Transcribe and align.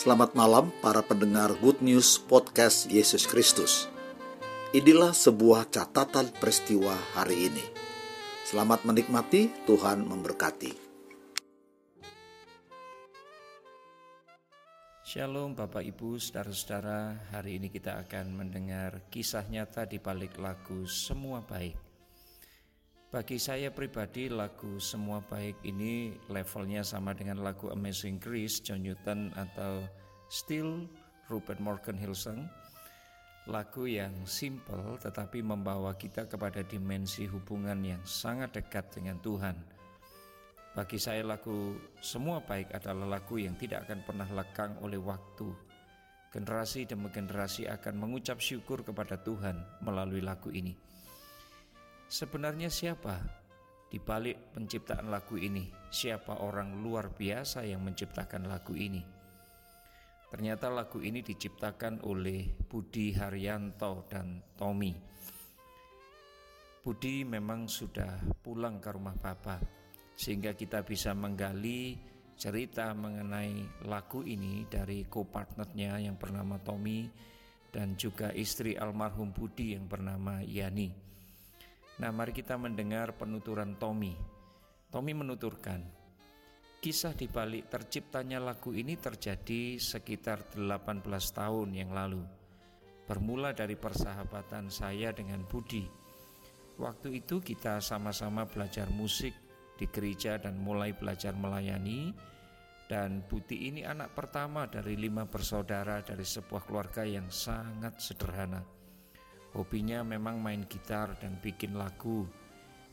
Selamat 0.00 0.32
malam 0.32 0.72
para 0.80 1.04
pendengar 1.04 1.52
Good 1.60 1.84
News 1.84 2.16
Podcast 2.16 2.88
Yesus 2.88 3.28
Kristus. 3.28 3.84
Inilah 4.72 5.12
sebuah 5.12 5.68
catatan 5.68 6.32
peristiwa 6.40 6.96
hari 7.12 7.52
ini. 7.52 7.60
Selamat 8.48 8.88
menikmati, 8.88 9.52
Tuhan 9.68 10.00
memberkati. 10.08 10.72
Shalom 15.04 15.52
Bapak 15.52 15.84
Ibu, 15.84 16.16
saudara-saudara. 16.16 17.28
Hari 17.36 17.60
ini 17.60 17.68
kita 17.68 18.00
akan 18.00 18.40
mendengar 18.40 19.04
kisah 19.12 19.44
nyata 19.52 19.84
di 19.84 20.00
balik 20.00 20.40
lagu 20.40 20.88
Semua 20.88 21.44
Baik. 21.44 21.89
Bagi 23.10 23.42
saya 23.42 23.74
pribadi 23.74 24.30
lagu 24.30 24.78
Semua 24.78 25.18
Baik 25.18 25.66
ini 25.66 26.14
levelnya 26.30 26.86
sama 26.86 27.10
dengan 27.10 27.42
lagu 27.42 27.66
Amazing 27.66 28.22
Grace 28.22 28.62
John 28.62 28.86
Newton 28.86 29.34
atau 29.34 29.82
Still 30.30 30.86
Rupert 31.26 31.58
Morgan 31.58 31.98
Hillsong 31.98 32.46
lagu 33.50 33.90
yang 33.90 34.14
simple 34.30 34.94
tetapi 35.02 35.42
membawa 35.42 35.98
kita 35.98 36.30
kepada 36.30 36.62
dimensi 36.62 37.26
hubungan 37.26 37.82
yang 37.82 37.98
sangat 38.06 38.54
dekat 38.62 38.94
dengan 38.94 39.18
Tuhan. 39.18 39.58
Bagi 40.78 41.02
saya 41.02 41.26
lagu 41.26 41.74
Semua 41.98 42.38
Baik 42.46 42.70
adalah 42.70 43.18
lagu 43.18 43.42
yang 43.42 43.58
tidak 43.58 43.90
akan 43.90 44.06
pernah 44.06 44.28
lekang 44.30 44.78
oleh 44.86 45.02
waktu. 45.02 45.50
Generasi 46.30 46.86
demi 46.86 47.10
generasi 47.10 47.66
akan 47.66 48.06
mengucap 48.06 48.38
syukur 48.38 48.86
kepada 48.86 49.18
Tuhan 49.18 49.82
melalui 49.82 50.22
lagu 50.22 50.54
ini. 50.54 50.99
Sebenarnya 52.10 52.66
siapa 52.66 53.22
di 53.86 54.02
balik 54.02 54.50
penciptaan 54.50 55.14
lagu 55.14 55.38
ini? 55.38 55.70
Siapa 55.94 56.42
orang 56.42 56.82
luar 56.82 57.14
biasa 57.14 57.62
yang 57.62 57.86
menciptakan 57.86 58.50
lagu 58.50 58.74
ini? 58.74 58.98
Ternyata 60.26 60.74
lagu 60.74 60.98
ini 60.98 61.22
diciptakan 61.22 62.02
oleh 62.02 62.50
Budi 62.66 63.14
Haryanto 63.14 64.10
dan 64.10 64.42
Tommy. 64.58 64.90
Budi 66.82 67.22
memang 67.22 67.70
sudah 67.70 68.18
pulang 68.42 68.82
ke 68.82 68.90
rumah 68.90 69.14
Bapak, 69.14 69.62
sehingga 70.18 70.58
kita 70.58 70.82
bisa 70.82 71.14
menggali 71.14 71.94
cerita 72.34 72.90
mengenai 72.90 73.86
lagu 73.86 74.26
ini 74.26 74.66
dari 74.66 75.06
co-partnernya 75.06 76.10
yang 76.10 76.18
bernama 76.18 76.58
Tommy 76.58 77.06
dan 77.70 77.94
juga 77.94 78.34
istri 78.34 78.74
almarhum 78.74 79.30
Budi 79.30 79.78
yang 79.78 79.86
bernama 79.86 80.42
Yani. 80.42 81.09
Nah 82.00 82.08
mari 82.08 82.32
kita 82.32 82.56
mendengar 82.56 83.12
penuturan 83.12 83.76
Tommy. 83.76 84.16
Tommy 84.88 85.12
menuturkan, 85.12 85.84
Kisah 86.80 87.12
di 87.12 87.28
balik 87.28 87.68
terciptanya 87.68 88.40
lagu 88.40 88.72
ini 88.72 88.96
terjadi 88.96 89.76
sekitar 89.76 90.56
18 90.56 91.04
tahun 91.12 91.76
yang 91.76 91.92
lalu. 91.92 92.24
Bermula 93.04 93.52
dari 93.52 93.76
persahabatan 93.76 94.72
saya 94.72 95.12
dengan 95.12 95.44
Budi. 95.44 95.84
Waktu 96.80 97.20
itu 97.20 97.44
kita 97.44 97.84
sama-sama 97.84 98.48
belajar 98.48 98.88
musik 98.96 99.36
di 99.76 99.84
gereja 99.92 100.40
dan 100.40 100.56
mulai 100.56 100.96
belajar 100.96 101.36
melayani. 101.36 102.16
Dan 102.88 103.28
Budi 103.28 103.68
ini 103.68 103.84
anak 103.84 104.16
pertama 104.16 104.64
dari 104.64 104.96
lima 104.96 105.28
bersaudara 105.28 106.00
dari 106.00 106.24
sebuah 106.24 106.64
keluarga 106.64 107.04
yang 107.04 107.28
sangat 107.28 108.00
sederhana. 108.00 108.79
Hobinya 109.54 110.06
memang 110.06 110.38
main 110.38 110.62
gitar 110.70 111.18
dan 111.18 111.38
bikin 111.42 111.74
lagu 111.74 112.28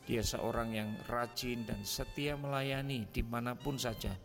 dia 0.08 0.24
seorang 0.24 0.72
yang 0.72 0.96
rajin 1.04 1.68
dan 1.68 1.84
setia 1.84 2.32
melayani 2.32 3.04
di 3.12 3.20
mana 3.20 3.52
pun 3.52 3.76
saja. 3.76 4.16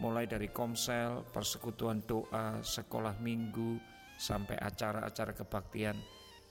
Mulai 0.00 0.24
dari 0.24 0.48
komsel, 0.48 1.20
persekutuan 1.36 2.00
doa, 2.08 2.64
sekolah 2.64 3.20
minggu, 3.20 3.76
sampai 4.16 4.56
acara-acara 4.56 5.36
kebaktian, 5.36 6.00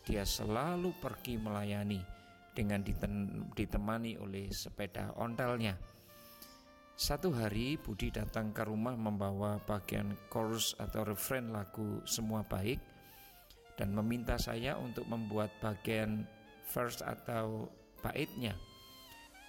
dia 0.05 0.21
selalu 0.21 0.93
pergi 1.01 1.41
melayani 1.41 2.05
dengan 2.53 2.85
ditemani 3.57 4.21
oleh 4.21 4.53
sepeda 4.53 5.17
ontelnya. 5.17 5.73
Satu 6.93 7.33
hari 7.33 7.81
Budi 7.81 8.13
datang 8.13 8.53
ke 8.53 8.61
rumah 8.61 8.93
membawa 8.93 9.57
bagian 9.65 10.13
chorus 10.29 10.77
atau 10.77 11.01
refrain 11.01 11.49
lagu 11.49 12.05
Semua 12.05 12.45
Baik 12.45 12.77
dan 13.75 13.95
meminta 13.95 14.35
saya 14.35 14.77
untuk 14.77 15.07
membuat 15.07 15.51
bagian 15.59 16.27
verse 16.71 17.03
atau 17.03 17.67
baitnya. 18.01 18.55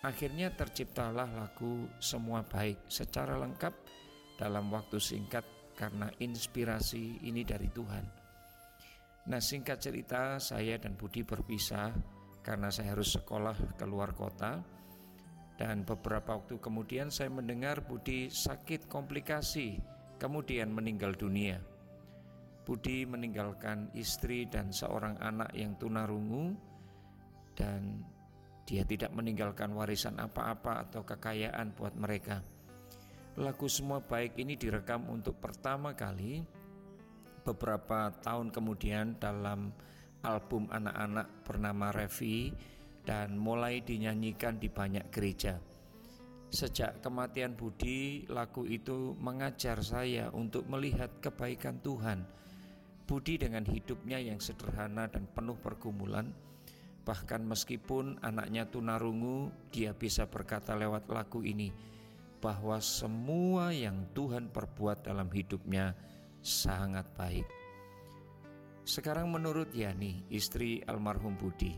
Akhirnya 0.02 0.50
terciptalah 0.50 1.30
lagu 1.30 1.86
Semua 2.02 2.42
Baik 2.42 2.90
secara 2.90 3.38
lengkap 3.38 3.74
dalam 4.34 4.66
waktu 4.74 4.98
singkat 4.98 5.46
karena 5.78 6.10
inspirasi 6.18 7.22
ini 7.22 7.46
dari 7.46 7.70
Tuhan. 7.70 8.04
Nah 9.30 9.38
singkat 9.38 9.78
cerita 9.78 10.42
saya 10.42 10.82
dan 10.82 10.98
Budi 10.98 11.22
berpisah 11.22 11.94
karena 12.42 12.74
saya 12.74 12.98
harus 12.98 13.14
sekolah 13.14 13.78
ke 13.78 13.86
luar 13.86 14.10
kota 14.18 14.58
dan 15.54 15.86
beberapa 15.86 16.34
waktu 16.34 16.58
kemudian 16.58 17.06
saya 17.06 17.30
mendengar 17.30 17.86
Budi 17.86 18.26
sakit 18.26 18.90
komplikasi 18.90 19.78
kemudian 20.18 20.74
meninggal 20.74 21.14
dunia. 21.14 21.62
Budi 22.62 23.02
meninggalkan 23.02 23.90
istri 23.98 24.46
dan 24.46 24.70
seorang 24.70 25.18
anak 25.18 25.50
yang 25.52 25.74
tunarungu 25.76 26.54
dan 27.58 28.06
dia 28.62 28.86
tidak 28.86 29.10
meninggalkan 29.10 29.74
warisan 29.74 30.14
apa-apa 30.22 30.86
atau 30.86 31.02
kekayaan 31.02 31.74
buat 31.74 31.98
mereka. 31.98 32.38
Lagu 33.40 33.66
Semua 33.66 33.98
Baik 33.98 34.38
ini 34.38 34.54
direkam 34.54 35.08
untuk 35.10 35.40
pertama 35.42 35.96
kali 35.96 36.44
beberapa 37.42 38.14
tahun 38.22 38.54
kemudian 38.54 39.18
dalam 39.18 39.74
album 40.22 40.70
anak-anak 40.70 41.42
bernama 41.42 41.90
Revi 41.90 42.54
dan 43.02 43.34
mulai 43.34 43.82
dinyanyikan 43.82 44.62
di 44.62 44.70
banyak 44.70 45.10
gereja. 45.10 45.58
Sejak 46.52 47.00
kematian 47.00 47.56
Budi, 47.56 48.28
lagu 48.28 48.68
itu 48.68 49.16
mengajar 49.18 49.80
saya 49.80 50.28
untuk 50.30 50.68
melihat 50.68 51.08
kebaikan 51.18 51.80
Tuhan. 51.80 52.22
Budi 53.12 53.36
dengan 53.36 53.68
hidupnya 53.68 54.16
yang 54.16 54.40
sederhana 54.40 55.04
dan 55.04 55.28
penuh 55.28 55.60
pergumulan, 55.60 56.32
Bahkan 57.02 57.42
meskipun 57.42 58.22
anaknya 58.22 58.62
tunarungu, 58.70 59.50
dia 59.74 59.90
bisa 59.90 60.30
berkata 60.30 60.78
lewat 60.78 61.10
lagu 61.10 61.42
ini 61.42 61.74
bahwa 62.38 62.78
semua 62.78 63.74
yang 63.74 64.06
Tuhan 64.14 64.54
perbuat 64.54 65.10
dalam 65.10 65.26
hidupnya 65.30 65.98
sangat 66.42 67.06
baik. 67.18 67.46
Sekarang 68.86 69.30
menurut 69.30 69.74
Yani, 69.74 70.26
istri 70.30 70.82
almarhum 70.86 71.34
Budi, 71.38 71.74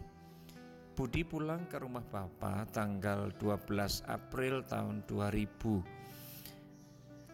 Budi 0.93 1.25
pulang 1.25 1.69
ke 1.69 1.81
rumah 1.81 2.05
Bapak 2.05 2.73
tanggal 2.77 3.33
12 3.41 4.05
April 4.09 4.61
tahun 4.65 5.05
2000 5.09 6.05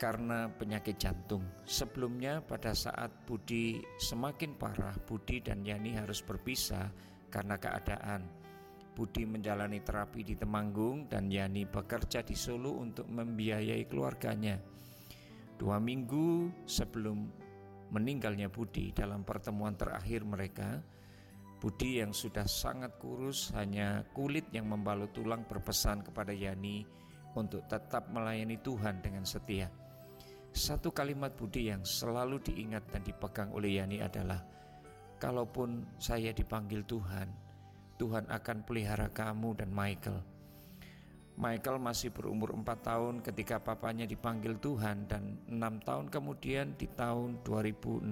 karena 0.00 0.48
penyakit 0.48 0.96
jantung. 0.96 1.44
Sebelumnya 1.68 2.40
pada 2.40 2.72
saat 2.72 3.12
Budi 3.28 3.84
semakin 4.00 4.56
parah, 4.56 4.96
Budi 5.04 5.44
dan 5.44 5.60
Yani 5.60 5.92
harus 5.92 6.24
berpisah 6.24 6.88
karena 7.28 7.60
keadaan. 7.60 8.24
Budi 8.96 9.28
menjalani 9.28 9.84
terapi 9.84 10.24
di 10.24 10.40
Temanggung 10.40 11.04
dan 11.12 11.28
Yani 11.28 11.68
bekerja 11.68 12.24
di 12.24 12.32
Solo 12.32 12.80
untuk 12.80 13.12
membiayai 13.12 13.84
keluarganya. 13.84 14.56
Dua 15.60 15.76
minggu 15.76 16.48
sebelum 16.64 17.28
meninggalnya 17.92 18.48
Budi 18.48 18.96
dalam 18.96 19.20
pertemuan 19.20 19.76
terakhir 19.76 20.24
mereka, 20.24 20.80
Budi 21.60 22.00
yang 22.00 22.16
sudah 22.16 22.48
sangat 22.48 22.96
kurus 22.96 23.52
hanya 23.52 24.00
kulit 24.16 24.48
yang 24.48 24.72
membalut 24.72 25.12
tulang 25.12 25.44
berpesan 25.44 26.00
kepada 26.00 26.32
Yani 26.32 26.88
untuk 27.36 27.68
tetap 27.68 28.08
melayani 28.08 28.56
Tuhan 28.64 29.04
dengan 29.04 29.28
setia. 29.28 29.68
Satu 30.50 30.90
kalimat 30.90 31.30
Budi 31.38 31.70
yang 31.70 31.86
selalu 31.86 32.42
diingat 32.42 32.82
dan 32.90 33.06
dipegang 33.06 33.54
oleh 33.54 33.78
Yani 33.78 34.02
adalah 34.02 34.42
kalaupun 35.22 35.86
saya 36.02 36.34
dipanggil 36.34 36.82
Tuhan, 36.82 37.30
Tuhan 37.94 38.26
akan 38.26 38.58
pelihara 38.66 39.06
kamu 39.14 39.54
dan 39.62 39.70
Michael. 39.70 40.18
Michael 41.38 41.78
masih 41.78 42.10
berumur 42.10 42.52
4 42.52 42.66
tahun 42.82 43.14
ketika 43.22 43.62
papanya 43.62 44.04
dipanggil 44.04 44.58
Tuhan 44.58 45.06
dan 45.06 45.38
6 45.48 45.86
tahun 45.86 46.06
kemudian 46.10 46.74
di 46.76 46.90
tahun 46.98 47.40
2006 47.46 48.10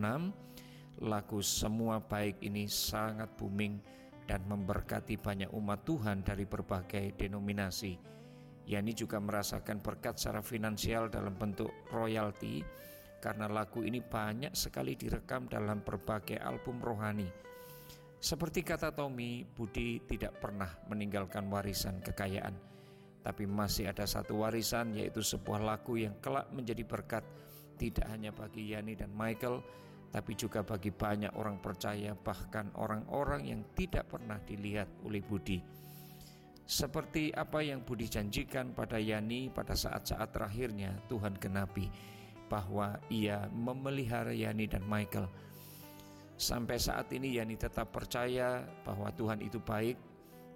lagu 1.05 1.38
Semua 1.43 2.00
Baik 2.00 2.40
ini 2.40 2.70
sangat 2.70 3.29
booming 3.35 3.82
dan 4.25 4.46
memberkati 4.46 5.19
banyak 5.19 5.50
umat 5.52 5.82
Tuhan 5.85 6.23
dari 6.23 6.44
berbagai 6.49 7.19
denominasi. 7.19 8.17
Yani 8.68 8.92
juga 8.92 9.16
merasakan 9.16 9.80
berkat 9.80 10.20
secara 10.20 10.44
finansial 10.44 11.08
dalam 11.08 11.32
bentuk 11.40 11.72
royalti 11.88 12.60
karena 13.18 13.48
lagu 13.48 13.80
ini 13.80 14.04
banyak 14.04 14.52
sekali 14.52 14.92
direkam 14.94 15.48
dalam 15.48 15.80
berbagai 15.80 16.36
album 16.36 16.78
rohani. 16.84 17.26
Seperti 18.18 18.60
kata 18.60 18.92
Tommy, 18.92 19.46
Budi 19.46 20.04
tidak 20.04 20.42
pernah 20.42 20.68
meninggalkan 20.90 21.48
warisan 21.48 22.02
kekayaan, 22.02 22.52
tapi 23.24 23.48
masih 23.48 23.88
ada 23.88 24.04
satu 24.04 24.42
warisan 24.42 24.92
yaitu 24.92 25.22
sebuah 25.24 25.64
lagu 25.64 25.96
yang 25.96 26.18
kelak 26.20 26.50
menjadi 26.52 26.82
berkat 26.84 27.24
tidak 27.78 28.10
hanya 28.10 28.34
bagi 28.34 28.74
Yani 28.74 28.98
dan 28.98 29.14
Michael, 29.14 29.62
tapi 30.10 30.34
juga 30.34 30.66
bagi 30.66 30.90
banyak 30.90 31.30
orang 31.38 31.62
percaya, 31.62 32.12
bahkan 32.18 32.74
orang-orang 32.74 33.46
yang 33.46 33.62
tidak 33.78 34.10
pernah 34.10 34.42
dilihat 34.42 34.90
oleh 35.06 35.22
Budi. 35.22 35.62
Seperti 36.68 37.32
apa 37.32 37.64
yang 37.64 37.80
Budi 37.80 38.12
janjikan 38.12 38.76
pada 38.76 39.00
Yani 39.00 39.48
pada 39.48 39.72
saat-saat 39.72 40.36
terakhirnya 40.36 40.92
Tuhan 41.08 41.32
genapi 41.40 41.88
bahwa 42.52 43.00
ia 43.08 43.48
memelihara 43.48 44.36
Yani 44.36 44.68
dan 44.68 44.84
Michael. 44.84 45.32
Sampai 46.36 46.76
saat 46.76 47.08
ini 47.16 47.40
Yani 47.40 47.56
tetap 47.56 47.88
percaya 47.88 48.68
bahwa 48.84 49.08
Tuhan 49.16 49.40
itu 49.40 49.56
baik, 49.64 49.96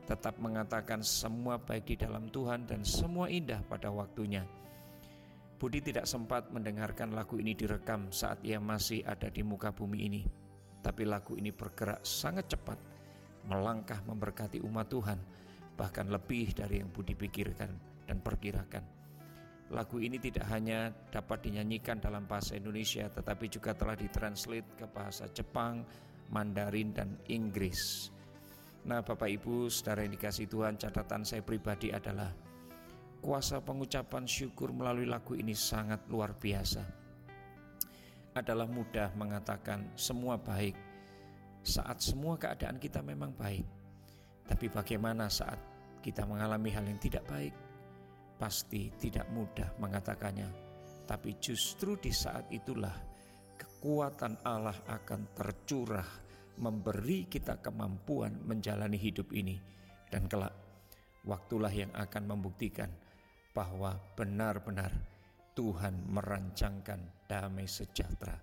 tetap 0.05 0.37
mengatakan 0.37 1.01
semua 1.01 1.57
baik 1.57 1.89
di 1.89 1.97
dalam 1.97 2.29
Tuhan 2.29 2.69
dan 2.69 2.85
semua 2.85 3.33
indah 3.33 3.65
pada 3.65 3.89
waktunya. 3.89 4.45
Budi 5.57 5.81
tidak 5.81 6.05
sempat 6.05 6.53
mendengarkan 6.53 7.17
lagu 7.17 7.41
ini 7.41 7.57
direkam 7.57 8.13
saat 8.13 8.37
ia 8.45 8.61
masih 8.61 9.01
ada 9.09 9.33
di 9.33 9.41
muka 9.41 9.73
bumi 9.73 10.13
ini. 10.13 10.23
Tapi 10.85 11.09
lagu 11.09 11.41
ini 11.41 11.49
bergerak 11.57 12.05
sangat 12.05 12.53
cepat, 12.53 12.77
melangkah 13.49 14.03
memberkati 14.05 14.61
umat 14.67 14.91
Tuhan, 14.93 15.17
bahkan 15.77 16.09
lebih 16.09 16.53
dari 16.53 16.81
yang 16.81 16.93
Budi 16.93 17.17
pikirkan 17.17 17.71
dan 18.05 18.19
perkirakan. 18.21 18.85
Lagu 19.73 19.97
ini 19.97 20.21
tidak 20.21 20.45
hanya 20.53 20.93
dapat 21.09 21.49
dinyanyikan 21.49 21.97
dalam 21.97 22.29
bahasa 22.29 22.61
Indonesia, 22.61 23.09
tetapi 23.09 23.49
juga 23.49 23.73
telah 23.73 23.97
ditranslate 23.97 24.69
ke 24.77 24.85
bahasa 24.85 25.25
Jepang, 25.33 25.81
Mandarin, 26.29 26.93
dan 26.93 27.17
Inggris. 27.33 28.13
Nah, 28.85 29.01
Bapak 29.01 29.33
Ibu, 29.33 29.73
saudara 29.73 30.05
yang 30.05 30.13
dikasih 30.13 30.45
Tuhan, 30.51 30.77
catatan 30.77 31.25
saya 31.25 31.41
pribadi 31.41 31.89
adalah 31.89 32.29
kuasa 33.23 33.63
pengucapan 33.63 34.29
syukur 34.29 34.75
melalui 34.75 35.09
lagu 35.09 35.39
ini 35.39 35.57
sangat 35.57 36.05
luar 36.11 36.37
biasa. 36.37 36.85
Adalah 38.37 38.69
mudah 38.69 39.15
mengatakan 39.17 39.89
semua 39.97 40.37
baik 40.37 40.75
saat 41.63 42.03
semua 42.03 42.35
keadaan 42.35 42.77
kita 42.83 43.01
memang 43.01 43.31
baik. 43.39 43.82
Tapi 44.47 44.67
bagaimana 44.69 45.31
saat 45.31 45.59
kita 46.03 46.27
mengalami 46.27 46.71
hal 46.75 46.85
yang 46.87 46.99
tidak 46.99 47.25
baik? 47.31 47.55
Pasti 48.37 48.91
tidak 48.99 49.31
mudah 49.31 49.79
mengatakannya. 49.79 50.51
Tapi 51.07 51.39
justru 51.39 51.99
di 51.99 52.11
saat 52.11 52.51
itulah 52.51 52.95
kekuatan 53.59 54.43
Allah 54.43 54.77
akan 54.87 55.31
tercurah 55.35 56.07
memberi 56.59 57.27
kita 57.31 57.59
kemampuan 57.63 58.43
menjalani 58.45 58.99
hidup 58.99 59.31
ini 59.33 59.57
dan 60.11 60.29
kelak 60.29 60.53
waktulah 61.25 61.71
yang 61.71 61.91
akan 61.95 62.35
membuktikan 62.35 62.91
bahwa 63.55 63.97
benar-benar 64.19 64.91
Tuhan 65.53 66.09
merancangkan 66.09 67.29
damai 67.29 67.69
sejahtera 67.69 68.37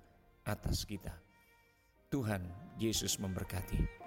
atas 0.45 0.85
kita. 0.85 1.13
Tuhan 2.09 2.41
Yesus 2.77 3.17
memberkati. 3.21 3.98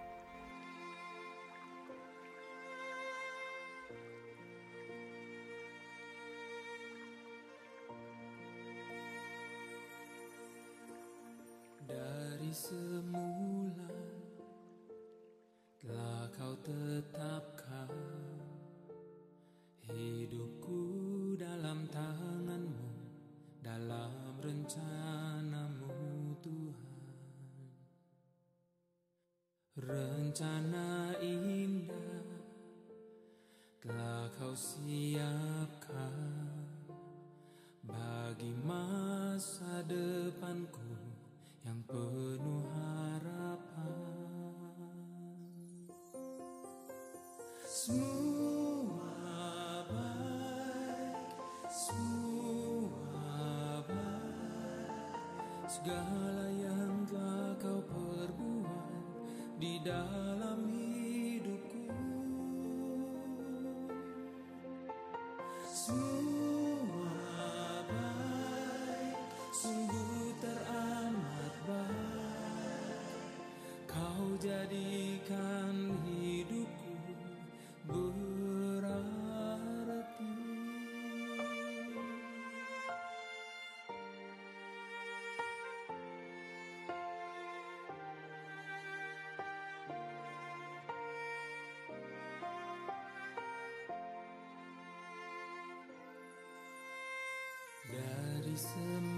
Semula 12.53 13.89
telah 15.81 16.29
kau 16.37 16.53
tetapkan 16.61 17.89
Hidupku 19.89 20.81
dalam 21.41 21.89
tanganmu, 21.89 22.93
dalam 23.65 24.37
rencanamu 24.41 26.37
Tuhan. 26.45 27.09
Rencana 29.73 31.17
indah 31.25 32.29
telah 33.81 34.29
kau 34.37 34.53
siapkan 34.53 36.15
bagi 37.83 38.53
masa 38.63 39.81
depanku 39.89 40.92
yang 41.63 41.81
penuh 41.87 42.67
harapan. 42.75 43.95
Semua 47.63 49.03
segala 55.83 56.53
yang 56.53 57.09
telah 57.09 57.57
kau 57.59 57.81
perbuat 57.91 59.03
di 59.57 59.81
dalam 59.81 60.69
hidupku 60.69 61.91
semua 65.67 66.32
jadikan 74.63 75.91
hidupku 76.07 77.99
berarti. 78.63 79.43
Dari 97.91 98.55
semula 98.55 99.12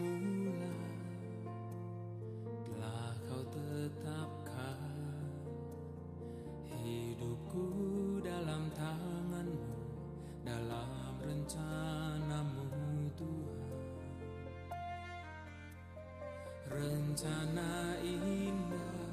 Rencana 17.15 17.95
indah 18.03 19.07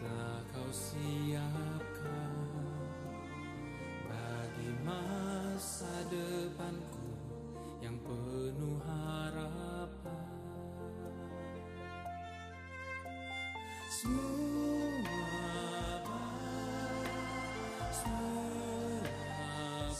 telah 0.00 0.40
kau 0.48 0.72
siapkan 0.72 2.40
bagi 4.08 4.72
masa 4.80 5.92
depanku 6.08 7.04
yang 7.84 8.00
penuh 8.00 8.80
harapan. 8.80 10.32
Semua 13.92 15.20
baik, 16.00 17.92
semua 17.92 19.04
baik, 19.04 19.92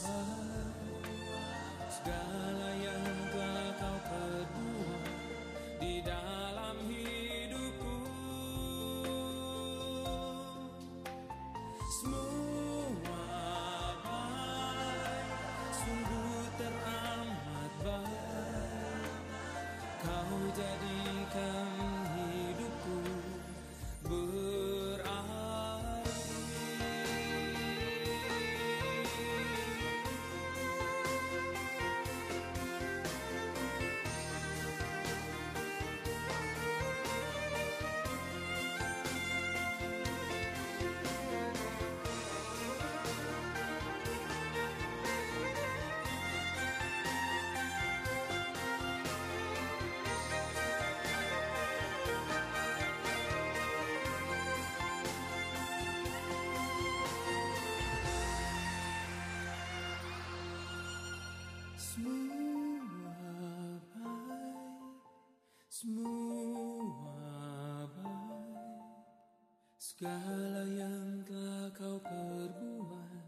segala 69.89 70.69
yang 70.69 71.25
telah 71.25 71.73
kau 71.73 71.97
perbuat 72.05 73.25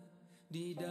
di 0.53 0.77
dalam 0.77 0.90